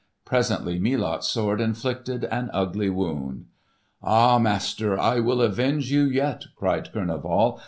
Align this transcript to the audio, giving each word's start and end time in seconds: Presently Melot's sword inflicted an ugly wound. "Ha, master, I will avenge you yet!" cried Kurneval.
Presently 0.25 0.79
Melot's 0.79 1.27
sword 1.27 1.61
inflicted 1.61 2.23
an 2.31 2.49
ugly 2.53 2.89
wound. 2.89 3.45
"Ha, 4.01 4.39
master, 4.39 4.99
I 4.99 5.19
will 5.19 5.43
avenge 5.43 5.91
you 5.91 6.05
yet!" 6.05 6.45
cried 6.55 6.91
Kurneval. 6.91 7.59